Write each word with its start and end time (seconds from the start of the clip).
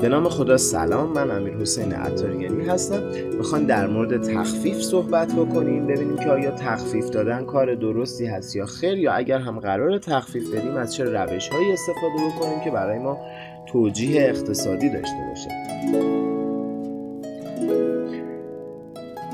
به 0.00 0.08
نام 0.08 0.28
خدا 0.28 0.56
سلام 0.56 1.12
من 1.12 1.30
امیر 1.30 1.54
حسین 1.54 1.92
عطاریانی 1.92 2.64
هستم. 2.64 3.02
می‌خوایم 3.38 3.66
در 3.66 3.86
مورد 3.86 4.22
تخفیف 4.22 4.82
صحبت 4.82 5.32
بکنیم 5.32 5.86
ببینیم 5.86 6.16
که 6.16 6.30
آیا 6.30 6.50
تخفیف 6.50 7.10
دادن 7.10 7.44
کار 7.44 7.74
درستی 7.74 8.26
هست 8.26 8.56
یا 8.56 8.66
خیر 8.66 8.98
یا 8.98 9.12
اگر 9.12 9.38
هم 9.38 9.58
قرار 9.58 9.98
تخفیف 9.98 10.54
بدیم 10.54 10.76
از 10.76 10.94
چه 10.94 11.04
روش 11.04 11.48
هایی 11.48 11.72
استفاده 11.72 12.36
بکنیم 12.36 12.60
که 12.64 12.70
برای 12.70 12.98
ما 12.98 13.18
توجیه 13.66 14.22
اقتصادی 14.22 14.88
داشته 14.90 15.18
باشه. 15.28 15.50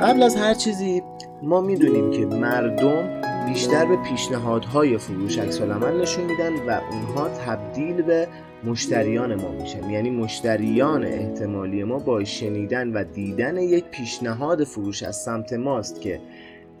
قبل 0.00 0.22
از 0.22 0.36
هر 0.36 0.54
چیزی 0.54 1.02
ما 1.42 1.60
می‌دونیم 1.60 2.10
که 2.10 2.26
مردم 2.26 3.13
بیشتر 3.46 3.84
به 3.84 3.96
پیشنهادهای 3.96 4.98
فروش 4.98 5.38
عکس 5.38 5.60
نشون 5.60 6.24
میدن 6.24 6.52
و 6.52 6.80
اونها 6.90 7.28
تبدیل 7.28 8.02
به 8.02 8.28
مشتریان 8.64 9.34
ما 9.34 9.48
میشن. 9.48 9.90
یعنی 9.90 10.10
مشتریان 10.10 11.04
احتمالی 11.04 11.84
ما 11.84 11.98
با 11.98 12.24
شنیدن 12.24 12.92
و 12.92 13.04
دیدن 13.04 13.56
یک 13.56 13.84
پیشنهاد 13.84 14.64
فروش 14.64 15.02
از 15.02 15.16
سمت 15.16 15.52
ماست 15.52 16.00
که 16.00 16.20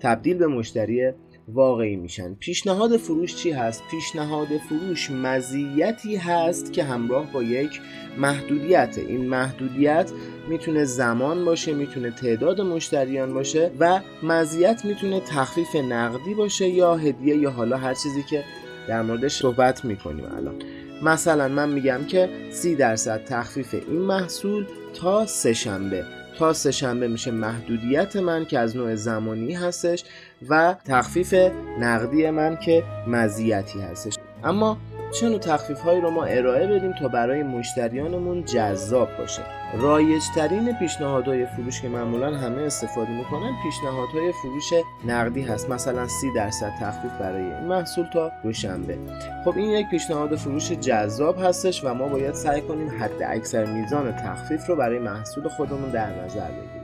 تبدیل 0.00 0.38
به 0.38 0.46
مشتری 0.46 1.12
واقعی 1.48 1.96
میشن. 1.96 2.34
پیشنهاد 2.34 2.96
فروش 2.96 3.36
چی 3.36 3.50
هست؟ 3.50 3.82
پیشنهاد 3.90 4.48
فروش 4.68 5.10
مزیتی 5.10 6.16
هست 6.16 6.72
که 6.72 6.84
همراه 6.84 7.32
با 7.32 7.42
یک 7.42 7.80
محدودیت. 8.18 8.98
این 8.98 9.28
محدودیت 9.28 10.10
می‌تونه 10.48 10.84
زمان 10.84 11.44
باشه 11.44 11.72
می‌تونه 11.72 12.10
تعداد 12.10 12.60
مشتریان 12.60 13.34
باشه 13.34 13.70
و 13.80 14.00
مزیت 14.22 14.84
می‌تونه 14.84 15.20
تخفیف 15.20 15.76
نقدی 15.76 16.34
باشه 16.34 16.68
یا 16.68 16.96
هدیه 16.96 17.36
یا 17.36 17.50
حالا 17.50 17.76
هر 17.76 17.94
چیزی 17.94 18.22
که 18.22 18.44
در 18.88 19.02
موردش 19.02 19.36
صحبت 19.36 19.84
می‌کنیم 19.84 20.24
الان. 20.36 20.54
مثلا 21.02 21.48
من 21.48 21.72
میگم 21.72 22.04
که 22.08 22.28
سی 22.52 22.74
درصد 22.74 23.24
تخفیف 23.24 23.74
این 23.74 24.00
محصول 24.00 24.66
تا 24.94 25.26
سه 25.26 25.52
شنبه 25.52 26.04
تا 26.38 26.52
سه 26.52 26.70
شنبه 26.70 27.08
میشه 27.08 27.30
محدودیت 27.30 28.16
من 28.16 28.44
که 28.44 28.58
از 28.58 28.76
نوع 28.76 28.94
زمانی 28.94 29.52
هستش 29.52 30.04
و 30.48 30.76
تخفیف 30.84 31.34
نقدی 31.80 32.30
من 32.30 32.56
که 32.56 32.84
مزیتی 33.06 33.80
هستش. 33.80 34.14
اما 34.44 34.78
چه 35.12 35.28
نوع 35.28 35.38
تخفیف 35.38 35.80
هایی 35.80 36.00
رو 36.00 36.10
ما 36.10 36.24
ارائه 36.24 36.66
بدیم 36.66 36.92
تا 36.92 37.08
برای 37.08 37.42
مشتریانمون 37.42 38.44
جذاب 38.44 39.08
باشه؟ 39.18 39.42
رایج 39.78 40.22
ترین 40.34 40.72
پیشنهادهای 40.78 41.46
فروش 41.46 41.82
که 41.82 41.88
معمولا 41.88 42.36
همه 42.36 42.62
استفاده 42.62 43.10
می‌کنن 43.10 43.52
پیشنهادهای 43.62 44.32
فروش 44.32 44.72
نقدی 45.06 45.42
هست. 45.42 45.70
مثلا 45.70 46.08
30 46.08 46.32
درصد 46.36 46.72
تخفیف 46.80 47.12
برای 47.20 47.42
این 47.42 47.64
محصول 47.64 48.06
تا 48.12 48.32
دوشنبه. 48.42 48.98
خب 49.44 49.56
این 49.56 49.70
یک 49.70 49.86
پیشنهاد 49.90 50.36
فروش 50.36 50.72
جذاب 50.72 51.38
هستش 51.38 51.84
و 51.84 51.94
ما 51.94 52.08
باید 52.08 52.34
سعی 52.34 52.60
کنیم 52.60 52.90
حد 53.00 53.22
اکثر 53.22 53.64
میزان 53.64 54.12
تخفیف 54.12 54.66
رو 54.66 54.76
برای 54.76 54.98
محصول 54.98 55.48
خودمون 55.48 55.90
در 55.90 56.24
نظر 56.24 56.48
بگیریم. 56.48 56.83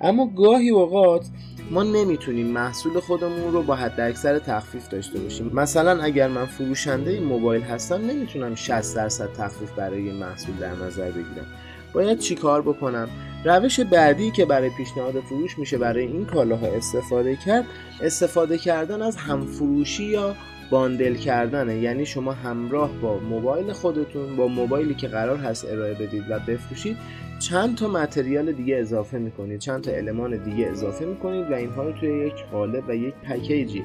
اما 0.00 0.26
گاهی 0.26 0.70
اوقات 0.70 1.26
ما 1.70 1.82
نمی‌تونیم 1.82 2.46
محصول 2.46 3.00
خودمون 3.00 3.52
رو 3.52 3.62
با 3.62 3.74
حد 3.74 4.00
اکثر 4.00 4.38
تخفیف 4.38 4.88
داشته 4.88 5.18
باشیم. 5.18 5.50
مثلا 5.54 6.02
اگر 6.02 6.28
من 6.28 6.46
فروشنده 6.46 7.20
موبایل 7.20 7.62
هستم 7.62 8.06
نمی‌تونم 8.06 8.54
60 8.54 8.96
درصد 8.96 9.32
تخفیف 9.32 9.70
برای 9.72 10.12
محصول 10.12 10.56
در 10.56 10.74
نظر 10.74 11.10
بگیرم. 11.10 11.46
باید 11.92 12.18
چیکار 12.18 12.62
بکنم؟ 12.62 13.08
روش 13.44 13.80
بعدی 13.80 14.30
که 14.30 14.44
برای 14.44 14.70
پیشنهاد 14.70 15.20
فروش 15.20 15.58
میشه 15.58 15.78
برای 15.78 16.06
این 16.06 16.24
کالاها 16.24 16.66
استفاده 16.66 17.36
کرد 17.36 17.64
استفاده 18.02 18.58
کردن 18.58 19.02
از 19.02 19.16
همفروشی 19.16 20.04
یا 20.04 20.36
باندل 20.70 21.14
کردنه. 21.14 21.78
یعنی 21.78 22.06
شما 22.06 22.32
همراه 22.32 22.92
با 22.92 23.18
موبایل 23.18 23.72
خودتون 23.72 24.36
با 24.36 24.48
موبایلی 24.48 24.94
که 24.94 25.08
قرار 25.08 25.36
هست 25.36 25.64
ارائه 25.64 25.94
بدید 25.94 26.24
و 26.30 26.38
بفروشید 26.38 26.96
چند 27.38 27.76
تا 27.76 27.88
متریال 27.88 28.52
دیگه 28.52 28.76
اضافه 28.76 29.18
می‌کنید. 29.18 29.58
چند 29.58 29.82
تا 29.82 29.90
المان 29.90 30.36
دیگه 30.36 30.66
اضافه 30.66 31.04
می‌کنید 31.04 31.50
و 31.50 31.54
اینها 31.54 31.82
رو 31.82 31.92
توی 31.92 32.26
یک 32.26 32.44
قالب 32.52 32.88
و 32.88 32.94
یک 32.96 33.14
پکیجی 33.14 33.84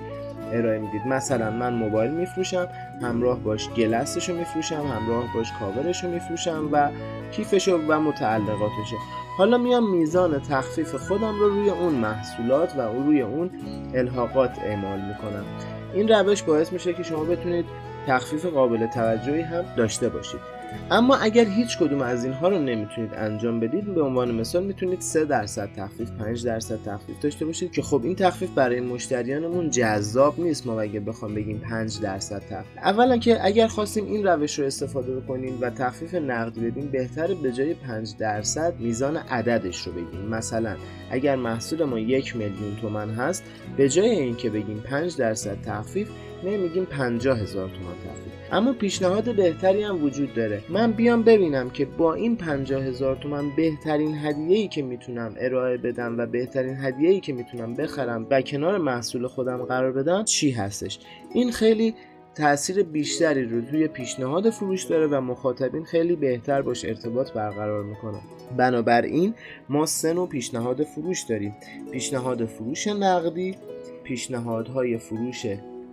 ارائه 0.52 0.80
می‌دید. 0.80 1.02
مثلا 1.08 1.52
من 1.52 1.74
موبایل 1.74 2.12
میفروشم 2.12 2.68
همراه 3.02 3.40
باش 3.40 3.70
گلسش 3.70 4.30
رو 4.30 4.36
میفروشم 4.36 4.76
همراه 4.76 5.34
باش 5.34 5.48
کاورش 5.60 6.04
رو 6.04 6.12
میفروشم 6.12 6.70
و 6.72 6.90
کیفش 7.32 7.68
و 7.68 8.00
متعلقاتش 8.02 8.94
حالا 9.38 9.58
میام 9.58 9.92
میزان 9.92 10.42
تخفیف 10.42 10.96
خودم 10.96 11.40
رو 11.40 11.50
روی 11.50 11.70
اون 11.70 11.94
محصولات 11.94 12.76
و 12.78 12.82
روی 12.82 13.22
اون 13.22 13.50
الحاقات 13.94 14.60
اعمال 14.60 15.00
می‌کنم. 15.02 15.46
این 15.94 16.08
روش 16.08 16.44
باعث 16.44 16.74
میشه 16.74 16.94
که 16.94 17.04
شما 17.04 17.24
بتونید 17.24 17.66
تخفیف 18.08 18.46
قابل 18.46 18.88
توجهی 18.88 19.42
هم 19.42 19.64
داشته 19.78 20.10
باشید. 20.10 20.55
اما 20.92 21.16
اگر 21.16 21.46
هیچ 21.46 21.78
کدوم 21.78 22.02
از 22.02 22.26
اینها 22.26 22.50
رو 22.50 22.60
نمی‌تونید 22.60 23.14
انجام 23.14 23.60
بدید 23.60 23.96
به 23.96 24.02
عنوان 24.02 24.32
مثال 24.32 24.64
می‌تونید 24.64 25.02
3 25.02 25.26
درصد 25.26 25.70
تخفیف 25.78 26.12
5 26.12 26.46
درصد 26.46 26.80
تخفیف 26.86 27.20
داشته 27.20 27.46
باشید 27.46 27.72
که 27.72 27.82
خب 27.82 28.02
این 28.04 28.16
تخفیف 28.16 28.50
برای 28.50 28.80
مشتریانمون 28.82 29.70
جذاب 29.70 30.40
نیست 30.40 30.68
ما 30.68 30.82
اگه 30.82 31.00
بخوام 31.00 31.36
بگیم 31.36 31.60
5 31.60 32.00
درصد 32.00 32.42
تخفیف. 32.50 32.78
اولا 32.78 33.18
که 33.18 33.46
اگر 33.46 33.68
خواستیم 33.68 34.06
این 34.06 34.28
روش 34.28 34.60
رو 34.60 34.66
استفاده 34.66 35.16
بکنیم 35.16 35.58
و 35.62 35.70
تخفیف 35.70 36.16
نقدی 36.16 36.70
بدیم 36.70 36.90
بهتره 36.92 37.36
به 37.36 37.52
جای 37.52 37.74
5 37.74 38.14
درصد 38.20 38.74
میزان 38.80 39.18
عددش 39.18 39.88
رو 39.88 39.94
بگیم. 39.94 40.22
مثلا 40.30 40.76
اگر 41.12 41.36
محصول 41.36 41.84
ما 41.84 42.00
یک 42.00 42.36
میلیون 42.36 42.76
تومن 42.82 43.10
هست 43.10 43.44
به 43.78 43.90
جای 43.90 44.10
اینکه 44.10 44.50
بگیم 44.50 44.80
5 44.80 45.18
درصد 45.18 45.58
تخفیف 45.66 46.10
نمیگیم 46.44 46.86
50 46.86 47.40
هزار 47.40 47.70
تومان 47.70 47.96
تخفیف. 47.96 48.34
اما 48.52 48.74
پیشنهاد 48.74 49.36
بهتری 49.36 49.84
هم 49.84 50.04
وجود 50.04 50.34
داره. 50.34 50.55
من 50.70 50.92
بیام 50.92 51.24
ببینم 51.24 51.70
که 51.70 51.86
با 51.86 52.14
این 52.14 52.36
50 52.36 52.84
هزار 52.84 53.16
تومن 53.16 53.56
بهترین 53.56 54.18
هدیه 54.18 54.58
ای 54.58 54.68
که 54.68 54.82
می‌تونم 54.82 55.36
ارائه 55.40 55.78
بدم 55.78 56.18
و 56.18 56.26
بهترین 56.26 56.76
هدیه 56.76 57.10
ای 57.10 57.20
که 57.20 57.34
می‌تونم 57.34 57.74
بخرم 57.74 58.28
و 58.30 58.42
کنار 58.42 58.78
محصول 58.78 59.28
خودم 59.28 59.58
قرار 59.58 59.92
بدم 59.92 60.24
چی 60.24 60.52
هستش؟ 60.52 61.00
این 61.34 61.52
خیلی 61.52 61.96
تاثیر 62.36 62.84
بیشتری 62.84 63.46
رو 63.46 63.62
توی 63.62 63.88
پیشنهاد 63.88 64.50
فروش 64.50 64.84
داره 64.84 65.08
و 65.08 65.22
مخاطبین 65.22 65.84
خیلی 65.84 66.16
بهتر 66.16 66.62
باش 66.62 66.86
ارتباط 66.86 67.32
برقرار 67.32 67.84
می‌کنن. 67.84 68.22
بنابراین 68.58 69.34
ما 69.70 69.86
سه 69.86 70.14
نوع 70.14 70.30
پیشنهاد 70.30 70.84
فروش 70.84 71.22
داریم. 71.22 71.56
پیشنهاد 71.92 72.46
فروش 72.46 72.88
نقدی 72.88 73.56
پیشنهادهای 74.04 74.98
فروش 74.98 75.46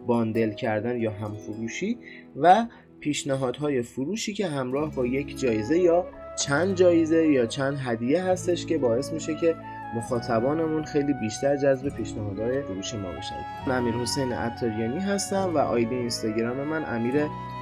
باندل 0.07 0.53
کردن 0.53 0.97
یا 0.97 1.11
همفروشی 1.11 1.99
و 2.37 2.67
پیشنهادهای 3.03 3.83
فروشی 3.83 4.33
که 4.33 4.47
همراه 4.47 4.95
با 4.95 5.07
یک 5.07 5.39
جایزه 5.39 5.79
یا 5.79 6.07
چند 6.47 6.75
جایزه 6.75 7.27
یا 7.27 7.47
چند 7.47 7.79
هدیه 7.81 8.23
هستش 8.23 8.67
که 8.67 8.79
باعث 8.79 9.13
میشه 9.13 9.35
که 9.35 9.57
مخاطبانمون 9.97 10.85
خیلی 10.85 11.13
بیشتر 11.13 11.57
جذب 11.57 11.89
پیشنهادهای 11.89 12.63
فروش 12.63 12.95
ما 12.95 13.13
بشن. 13.13 13.45
من 13.67 13.77
امیر 13.77 13.95
حسین 13.95 14.33
عطاریانی 14.33 15.01
هستم 15.01 15.55
و 15.55 15.59
آیدی 15.59 15.95
اینستاگرام 15.95 16.57
من 16.57 16.85
امیر 16.85 17.15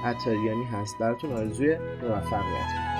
عطاریانی 0.04 0.64
هست. 0.64 0.98
براتون 1.00 1.32
آرزوی 1.32 1.76
موفقیت. 2.02 2.90